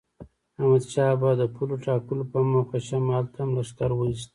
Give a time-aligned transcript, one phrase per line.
[0.59, 4.29] احمدشاه بابا د پولو ټاکلو په موخه شمال ته هم لښکر وایست.